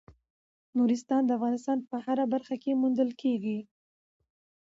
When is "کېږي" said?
3.21-3.59